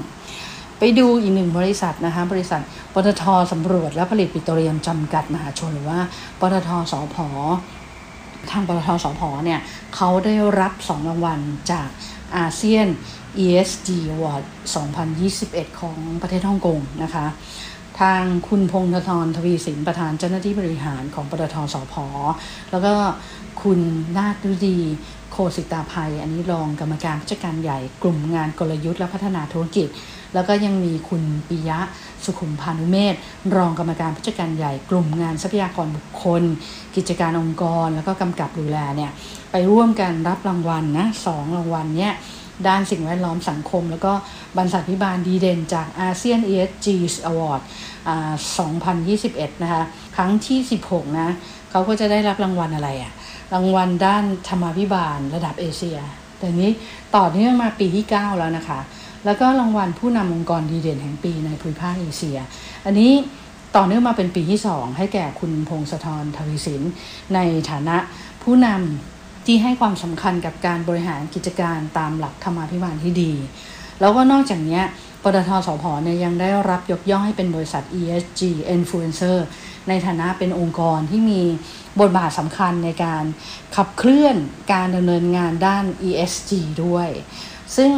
[0.80, 2.62] ไปดูอีกหนึ่งบริษัทนะคะ บริษัท
[2.94, 6.00] ปตทสำรวจและผลิตปิโตรเลียมจำกัดมหาชนหรือว่า
[6.40, 7.18] ปตทสพ
[8.52, 9.60] ทางปตทสพเนี่ย
[9.96, 11.40] เขาได้รับสองรางวัล
[11.72, 11.88] จาก
[12.38, 12.88] อาเซียน
[13.46, 14.44] ESG Award
[15.12, 17.26] 2021 ของประเทศฮ่องกงนะคะ
[18.00, 21.94] ทางคุณพงษ์ธรทวีสินประธานเจ้าหน้าที่บริหารของปตทสพ
[22.72, 22.94] แล้วก็
[23.62, 23.80] คุณ
[24.18, 24.80] นาฏฤดี
[25.32, 29.88] โคสิตาภัย อันนี้รองกรรมการผู้จัดการใหญ่กลุ่มงานกลยุทธ์และพัฒนาธุรกิจ
[30.34, 31.80] แล้วก็ยังมีคุณปิยะ
[32.26, 33.16] สุขุมพานุเมศ
[33.56, 36.44] รองกรรมการผู้จัดการใหญ่กลุ่มงานทรัพยากรบุคคล
[36.96, 39.12] กิจการองค์กร แล้วก็กำกับดูแลเนี่ย
[39.52, 42.14] ไปร่วมกันรับรางวัลนะสองรางวัลเนี่ย
[42.68, 44.14] ด้านสิ่งแวดล้อมสังคม แล้วก็
[44.58, 46.88] บรรษัทพิบาลดีเด่นจากอาเซียน ESG
[47.30, 47.62] Award
[48.88, 49.84] 2021 นะคะ
[50.16, 50.60] ครั้งที่
[50.90, 51.30] 16 นะ
[51.72, 53.12] เขาก็จะได้รับรางวัลอะไรอะ
[53.54, 56.00] รางวัลด้านธรรมาภิบาลระดับเอเชีย
[56.38, 56.72] แต่นี้
[57.16, 58.80] ต่อเนื่องมาปีที่ 9 แล้วนะคะ
[59.26, 62.38] แล้วก็รางวัลผู้นำองค์กรดีเด่นแห่งปีในภูมิภาคเอเชีย
[62.86, 63.12] อันนี้
[63.76, 66.82] ต่อเนื่องมาเป็นปีที่ 2 ให้แก่คุณพงศธรทวีสิน
[67.34, 67.98] ในฐานะ
[68.44, 73.34] ผู้นำที่ให้ความสำคัญกับการบริหารกิจการตามหลักธรรมาภิบาลที่ดี
[74.00, 74.82] แล้วก็นอกจากนี้
[75.24, 78.42] ปตทสพเนี่ยยังได้รับยกย่องให้เป็นบริษัท ESG
[78.76, 79.38] Influencer
[79.88, 81.42] ในฐานะเป็นองค์กรที่มี
[82.00, 83.24] บทบาทสำคัญในการ
[83.76, 84.36] ขับเคลื่อน
[84.74, 86.52] การดำเนินงานด้าน ESG
[86.84, 87.10] ด้วย
[87.76, 87.90] ซึ่ง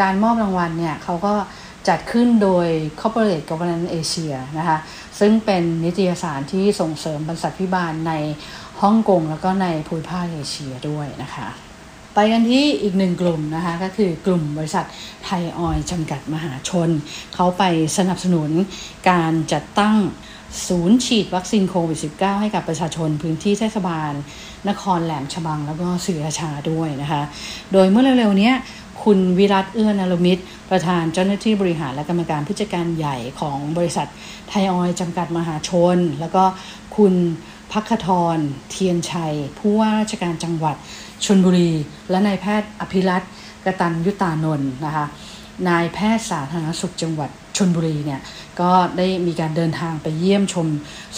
[0.00, 1.34] การมอบรางวัลเนี่ยเขาก็
[1.88, 2.66] จัดขึ้นโดย
[3.00, 4.78] Corporate Governance Asia นะคะ
[5.20, 8.12] ซึ่งเป็นนิตยสารที่ส่งเสริมบรรษัทพิบาลใน
[8.82, 11.48] ฮ่องกงแล้วก็ในภูมิภาคเอเชียด้วยนะคะ
[12.14, 14.84] ไปกันที่อีกหนึ่งกลุ่มนะคะ ก็คือกลุ่มบริษัท
[15.24, 16.88] ไทยออยล์จำกัดมหาชน
[17.34, 17.62] เขาไป
[17.98, 18.50] สนับสนุน
[19.10, 19.96] การจัดตั้ง
[20.68, 24.12] ศูนย์ฉีดวัคซีนโควิด -19 ให้กับประชาชนพื้นที่เทศบาล
[24.68, 27.22] นครแหลมฉบังแล้วก็ศรีราชาด้วยนะคะ
[27.72, 28.52] โดยเมื่อเร็วๆนี้
[29.04, 34.06] คุณวิรัตน์เอื้อนฤมิต ประธานเจ้าหน้าที่บริหารและกรรมการผู้จัดการใหญ่ของบริษัท
[34.48, 36.44] ไทยออยล์จำกัดมหาชน แล้วก็
[36.96, 37.14] คุณ
[37.72, 38.38] ภัครธรณ์
[38.70, 40.76] เทียนไชย ผู้ว่าราชการจังหวัด
[41.24, 41.72] ชลบุรี
[42.10, 43.22] และนายแพทย์อภิรัต
[43.64, 45.06] กตันยุตานนท์นะคะ
[45.68, 48.20] นายแพทย์สาธารณสุขจังหวัดชนบุรีเนี่ย
[48.60, 50.66] ก็ได้มีการเดินทางไปเยี่ยมชม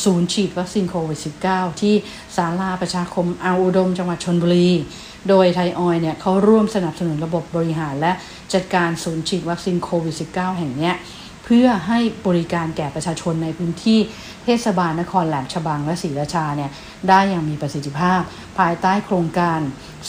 [0.04, 1.94] ศูนย์ฉีดวัคซีนโควิด -19 ที่
[2.36, 4.70] ศาลาประชาคมอาอุดมจังหวัดชนบุรี
[5.28, 8.12] โดยไทยออยเนี่ยเขาร่วมสนับสนุนระบบบริหารและ
[8.54, 10.94] จัดการศูนย์ฉีดวัคซีนโควิด -19 แห่งเนี้ย
[11.44, 13.98] เพื่อให้บริการแก่ประชาชนในพื้นที่
[14.44, 16.70] เทศบาลนครแหลมฉบังและศรีราชาเนี่ย
[17.08, 18.20] ได้อย่างมีประสิทธิภาพ
[18.58, 19.60] ภายใต้โครงการ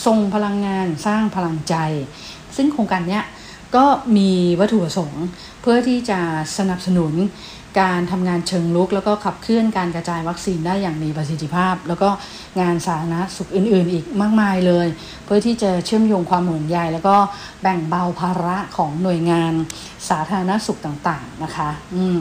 [0.06, 1.74] ทรงพลังงานสร้างพลังใจ
[2.56, 3.24] ซึ่งโครงการเนี้ย
[3.76, 3.84] ก็
[4.16, 4.30] มี
[4.60, 5.24] วัตถุประสงค์
[5.62, 6.20] เพื่อที่จะ
[6.58, 7.14] สนับสนุน
[7.80, 12.10] การทำงานเชิงลุก แล้วก็ขับเคลื่อนการกระจายวัคซีนได้อย่างมีประสิทธิภาพ แล้วก็
[12.60, 14.86] งานสาธารณสุขอื่น ๆ อีกมากมายเลย
[15.24, 17.16] เพื่อที่จะเชื่อมโยงความห่วงใยแล้วก็
[17.62, 19.52] แบ่งเบาภาระของหน่วยงาน
[20.08, 22.20] สาธารณสุขต่างๆนะคะ อืม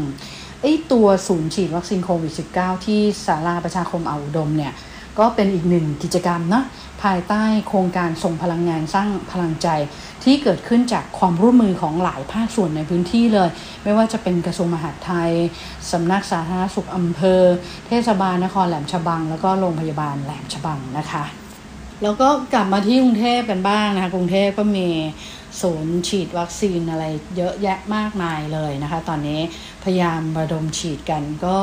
[0.62, 4.74] ไอตัวศูนย์ฉีดวัคซีนโควิด -19 ที่ศาลาประชาคมอาอุดมเนี่ย
[5.22, 6.64] ก็เป็นอีกหนึ่งกิจกรรมนะ
[7.04, 9.68] ภายใต้โครงการส่งพลังงานสร้างพลังใจ
[10.24, 13.50] ที่เกิดขึ้นจากความร่วมมือของหลายภาคส่วนในพื้นที่เลย
[13.84, 15.32] ไม่ว่าจะเป็นกระทรวงมหาดไทย
[15.92, 17.42] สำนักสาธารณสุขอำเภอ
[17.88, 21.24] เทศบาลนครแหลมฉบัง แล้วก็โรงพยาบาลแหลมฉบังนะคะ
[22.04, 24.88] แล้วก็กลับมาที่กรุงเทพกันบ้างนะคะกรุงเทพก็มี
[25.62, 27.06] ศูนย์ฉีดวัคซีนอะไร
[27.38, 29.40] เยอะแยะมากมายเลยนะคะ ตอนนี้
[29.84, 31.58] พยายามระดมฉีดกันก็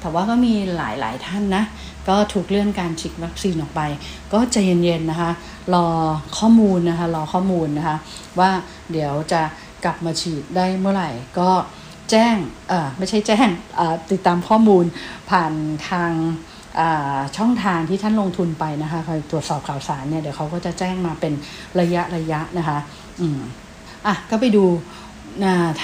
[0.00, 1.64] แต่ว่าก็มีหลายๆท่านนะ
[2.08, 3.80] ก็ถูกเลื่อนการฉีดวัคซีนออกไป
[4.32, 5.30] ก็ใจเย็นๆนะคะ
[5.74, 5.86] รอ
[6.38, 7.96] ข้อมูลนะคะ รอข้อมูลนะคะ
[8.38, 8.50] ว่า
[8.92, 9.42] เดี๋ยวจะ
[9.84, 11.50] กลับมาฉีดได้เมื่อไหร่ ก็
[12.10, 12.36] แจ้ง
[12.68, 13.48] เออไม่ใช่แจ้ง
[14.10, 14.84] ติดตามข้อมูล
[15.30, 15.52] ผ่าน
[15.90, 16.12] ทาง
[17.36, 21.32] ช่องทางที่ท่านลงทุนไปนะคะคอยตรวจสอบข่าวสารเนี่ยเดี๋ยวเขาก็จะแจ้งมาเป็น
[21.80, 22.78] ระยะระยะนะคะ
[23.20, 23.40] อืม
[24.06, 24.64] อะก็ไปดู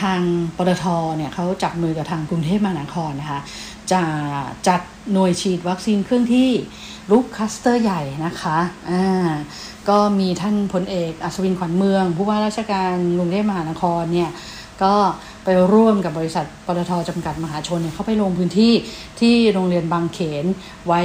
[0.01, 0.21] ทาง
[0.57, 0.85] ปตท
[1.17, 3.41] เนี่ยเขาจับมือกับทางกรุงเทพมหานครนะคะ
[3.93, 4.03] จะ
[4.69, 4.81] จัด
[5.13, 6.49] หน่วยฉีดวัคซีนเคลื่อนที่
[7.11, 8.59] รุกคลัสเตอร์ใหญ่นะคะ
[8.91, 9.31] อ่า
[9.89, 14.31] ก็มีท่านพลเอกอัศวินขวัญเมือง ผู้ว่าราชการกรุงเทพมหานครเนี่ย
[14.83, 14.95] ก็
[15.45, 18.73] ไปร่วมกับบริษัทปตทจำกัดมหาชนเนี่ยเขาไปลงพื้นที่
[19.21, 20.45] ที่โรงเรียนบางเขน
[20.87, 21.01] ไว้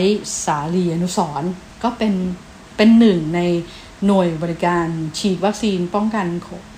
[0.45, 1.43] สาลีอนุสรณ์
[1.84, 2.13] ก็เป็น
[2.77, 3.39] เป็นหนึ่งใน
[4.08, 4.88] หน่วยบริการ
[5.19, 6.27] ฉีดวัคซีนป้องกัน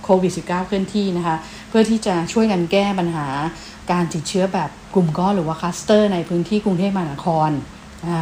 [0.07, 1.35] โควิด -19 เคลื่อนที่นะคะ
[1.69, 3.27] เพื่อที่จะช่วยกันแก้ปัญหา
[3.91, 7.49] การติดเชื้อแบบกลุ่มก้อนหรือว่าคลัสเตอร์ในพื้นที่กรุงเทพมหานคร
[8.07, 8.19] อ่า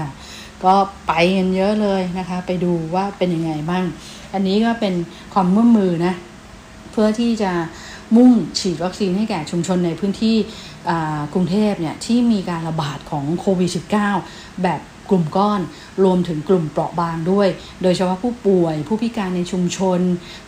[0.63, 0.73] ก็
[1.07, 3.85] ไปกันเยอะเลยนะคะ ไปดูว่าเป็นยังไงบ้าง
[4.31, 4.93] ออันนี้ก็เป็น
[5.33, 6.13] ความร่วมมือนะ
[6.91, 7.51] เพื่อที่จะ
[8.15, 10.35] มุ่งฉีดวัคซีนให้แก่ชุมชนในพื้นที่
[11.33, 13.69] กรุงเทพเนี่ยที่มีการระบาดของโควิด
[14.15, 15.59] -19 แบบ กลุ่มก้อน
[16.03, 17.47] รวมถึงกลุ่มเปราะบางด้วย
[17.83, 19.99] โดยเฉพาะผู้ป่วย ผู้พิการในชุมชน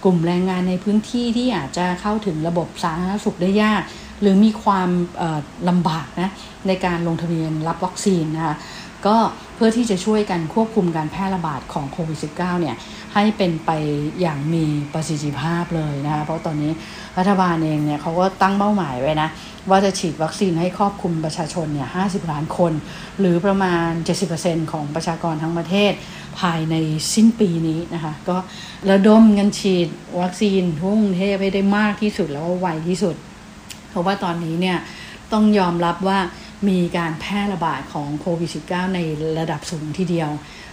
[0.04, 3.82] กลุ่มแรงงานในพื้นที่ที่อาจจะเข้าถึงระบบสาธารณสุขได้ยาก
[4.22, 4.89] หรือมีความ
[5.70, 6.30] ลำบากนะ
[6.67, 8.56] ในการลงทะเบียนรับวัคซีนนะคะ
[9.08, 9.17] ก็
[9.56, 12.76] เพื่อที่จะช่วยกันควบคุมการแพร่ระบาดของโควิด -19 เนี่ย
[13.13, 13.72] ให้เป็นไป
[14.22, 16.72] อย่างมีประสิทธิภาพเลยนะคะเพราะตอนนี้
[17.17, 19.30] รัฐบาลเองเนี่ยเขาก็ตั้งเป้าหมายไว้นะ
[19.70, 22.74] ว่าจะฉีดวัคซีนให้ครอบคลุมประชาชนเนี่ย50 ล้านคน
[23.20, 23.89] หรือประมาณ
[24.32, 25.91] 70%ของประชากรทั้งประเทศ
[26.39, 26.76] ภายใน
[27.13, 28.38] สิ้นปีนี้นะคะก็
[28.89, 29.88] ระดมเงินฉีด
[30.22, 33.15] วัคซีนทั่วกรุงเทพให้ได้มากที่สุดแล้วก็ไวที่สุด
[33.89, 34.78] เพราะว่าตอนนี้เนี่ย
[35.34, 36.20] ต้องยอมรับว่า
[36.70, 39.00] มีการแพร่ระบาดของโควิด -19 ใน
[39.39, 40.30] ระดับสูงทีเดียว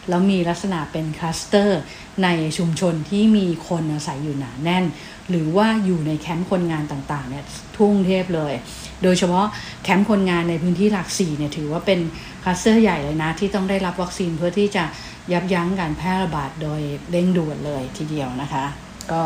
[0.08, 1.80] แล้วมีลักษณะเป็นคลัสเตอร์
[2.24, 4.84] ในชุมชนที่มีคนอาศัยอยู่หนาแน่น
[5.30, 7.44] หรือว่าอยู่ในแคมป์คนงานต่างๆเนี่ย
[7.76, 8.52] ทุ่งเทพเลย
[9.02, 9.46] โดยเฉพาะ
[9.82, 12.00] แคมป์คนงานในพื้นที่หลักสี่เนี่ยถือว่าเป็น
[12.42, 14.84] คลัสเตอร์ใหญ่เลยนะ ที่ต้องได้รับวัคซีนเพื่อที่จะ
[15.32, 18.64] ยับยั้งการแพร่ระบาดโดยเร่งด่วนเลยทีเดียวนะคะ
[19.12, 19.22] ก็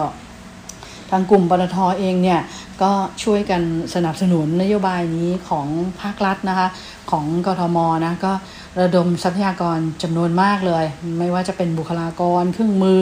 [1.11, 2.41] ทางกลุ่มปตทเองเนี่ย
[2.83, 2.91] ก็
[3.25, 3.63] ช่วยกัน
[3.95, 5.67] สนับสนุนนโยบายนี้ของ
[6.01, 6.69] ภาครัฐนะคะ
[7.11, 8.33] ของกทมนะก็
[8.81, 10.85] ระดมทรัพยากรจำนวนมากเลย
[11.19, 13.01] ไม่ว่าจะเป็นบุคลากรเครื่องมือ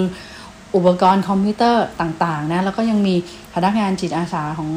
[0.76, 3.14] อุปกรณ์คอมพิวเตอร์ต่างๆนะแล้วก็ยังมี
[3.54, 4.70] พนักงานจิตอาสาของ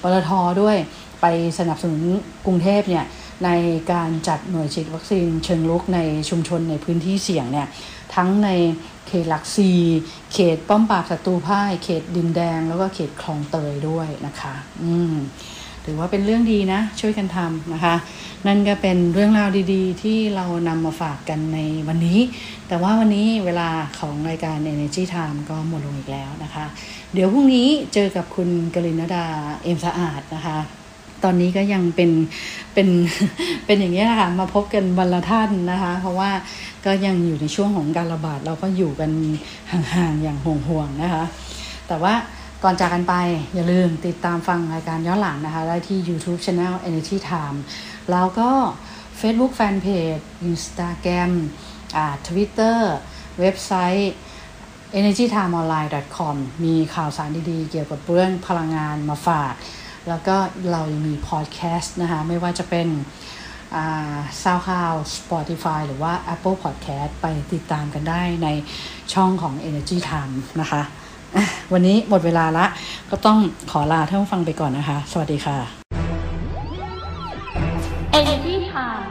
[0.00, 0.30] ปตท
[0.62, 0.76] ด้วย
[1.20, 1.26] ไป
[1.58, 2.02] สนับสนุน
[2.46, 3.04] กรุงเทพเนี่ย
[3.44, 3.50] ใน
[3.92, 7.68] การจัดหน่วยฉีดวัคซีนเชิงลุกในชุมชนในพื้นที่เสี่ยงเนี่ย
[8.14, 8.48] ทั้งใน
[9.08, 9.72] เขตหลักซี
[10.32, 15.14] เขตป้อมปราบศัตรูพ่าย เขตดินแดง แล้วก็เขตคลองเตยด้วยนะคะ อืม
[15.86, 17.94] ถือว่าเป็นเรื่องดีนะ ช่วยกันทำนะคะ
[18.46, 22.20] นั่นก็เป็นเรื่องราวดีๆ ที่เรานำมาฝากกันในวันนี้
[22.68, 23.68] แต่ว่าวันนี้เวลา
[24.00, 26.64] ของรายการ Energy Time ก็หมดลงอีกแล้วนะคะ
[27.14, 29.26] เดี๋ยวพรุ่งนี้เจอกับคุณกลินดา
[29.62, 30.58] เอ็มสะอาดนะคะ
[31.24, 32.10] ตอนนี้ก็ยังเป็น
[32.74, 32.88] เป็น
[33.66, 36.30] เป็นอย่างนี้นะคะมาพบกันวันละท่านนะคะ เพราะว่า
[36.86, 39.10] ก็ยังอยู่ในช่วงของการระบาดเราก็อยู่กัน
[39.70, 41.24] ห่างๆอย่างห่วงๆนะคะ
[41.88, 42.14] แต่ว่า
[42.62, 43.14] ก่อนจากกันไป
[43.54, 47.58] อย่าลืมติดตามฟังรายการย้อนหลังนะคะ ได้ที่ YouTube Channel Energy Time
[48.10, 48.50] แล้วก็
[49.20, 51.32] Facebook Fanpage Instagram
[51.96, 52.78] อ่า Twitter
[53.40, 54.12] เว็บไซต์
[54.98, 59.54] energytimeonline.com มีข่าวสารดีๆ เกี่ยวกับเรื่องพลังงานมาฝาก
[60.08, 60.36] แล้วก็
[60.70, 62.88] เรายังมีพอดแคสต์นะคะ ไม่ว่าจะเป็น
[64.42, 68.48] ซาวคลาว Spotify หรือว่า Apple Podcast ไปติดตามกันได้ใน
[69.14, 70.82] ช่องของ Energy Time นะคะ
[71.72, 72.66] วันนี้หมดเวลาละ
[73.10, 73.38] ก็ต้อง
[73.70, 75.58] ขอลาท่านผู้ฟังไปก่อนนะคะ สวัสดีค่ะ
[78.18, 79.04] Energy Time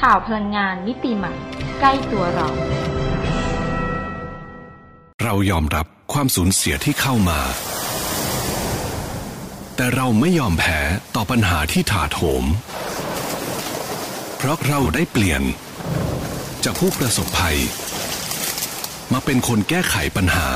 [0.00, 1.34] ข่าวพลังงานมิติใหม่
[1.80, 2.48] ใกล้ตัวเรา
[5.24, 7.40] เรายอมรับความสูญเสียที่เข้ามา
[9.82, 10.78] แต่เราไม่ยอมแพ้
[11.14, 12.44] ต่อปัญหาที่ถาโถม
[14.36, 15.42] เพราะเราได้เปลี่ยน
[16.64, 17.58] จากผู้ประสบภัย
[19.12, 20.48] มาเป็นคนแก้ไขปัญหา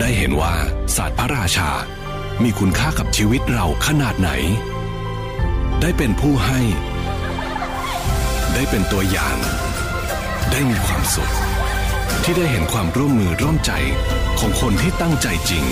[0.00, 0.54] ได้เห็นว่า
[0.96, 1.70] ศาสตร์พระราชา
[2.42, 4.30] มีคุณค่ากับชีวิตเราขนาดไหน
[5.80, 6.60] ได้เป็นผู้ให้
[8.54, 9.36] ได้เป็นตัวอย่าง
[10.50, 11.32] ได้มีความสุข
[12.22, 13.72] ที่ได้เห็นความร่วมมือร่วมใจ
[14.38, 15.66] ของคนที่ตั้งใจจริง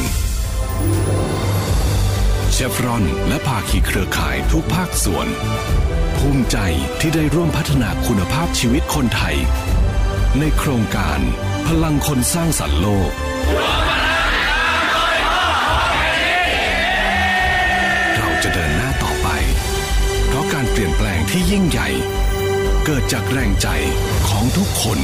[2.52, 5.26] เชฟรอนและภาคีเครือข่ายทุกภาคส่วน
[6.16, 6.58] ภูมิใจ
[7.00, 9.36] ที่ได้ร่วมพัฒนาคุณภาพชีวิตคนไทย
[10.38, 11.20] ในโครงการ
[11.66, 13.12] พลังคนสร้างสรรค์โลก
[18.16, 19.28] เราจะเดินหน้าต่อไป
[20.26, 21.88] เพราะการเปลี่ยนแปลงที่ยิ่งใหญ่
[22.84, 23.68] เกิดจากแรงใจ
[24.28, 25.00] ของทุกคน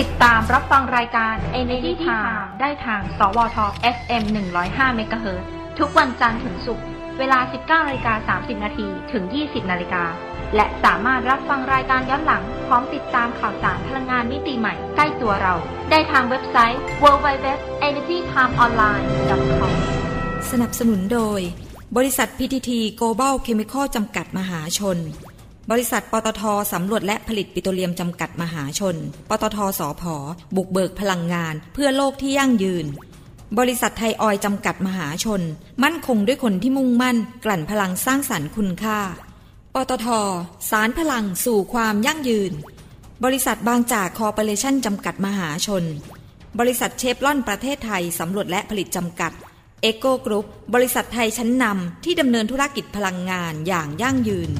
[0.00, 3.56] ติดตามรับฟังรายการ Energy Time ได้ทาง สวท
[3.96, 4.22] FM
[4.60, 5.42] 105 MHz
[5.78, 6.86] ทุกวันจันทร์ถึงศุกร์
[7.18, 10.04] เวลา 19นาฬิกา30 นาทีถึง 20 นาฬิกา
[10.56, 15.54] และสามารถรับฟังรายการย้อนหลัง พร้อมติดตามข่าวสารพลังงานมิติใหม่ใกล้ตัวเรา
[15.90, 19.72] ได้ทางเว็บไซต์ www.energytimeonline.com
[20.50, 21.40] สนับสนุนโดย
[21.96, 24.98] บริษัท PTT Global Chemical จำกัดมหาชน
[25.70, 28.96] บริษัทปตทสำรวจและผลิตปิโตรเลียมจำกัดมหาชน
[29.28, 30.14] ปตทสอพอ
[30.56, 32.86] บุกเบิกพลังงาน เพื่อโลกที่ยั่งยืน
[33.58, 35.42] บริษัทไทยออยล์จำกัดมหาชน
[35.82, 38.98] มั่นคงด้วยคนที่มุ่งมั่น กลั่นพลังสร้างสรรค์คุณค่า
[39.74, 40.06] ปตท
[40.70, 42.52] สารพลังสู่ความยั่งยืน
[43.24, 45.84] บริษัทบางจากคอร์ปอเรชั่นจำกัดมหาชน
[46.58, 49.32] บริษัทเชฟรอนประเทศไทยสำรวจและผลิตจำกัด
[49.82, 54.50] เอ็กโกกรุ๊ปบริษัทไทยชั้นนำที่ดำเนินธุรกิจพลังงานอย่างยั่งยืน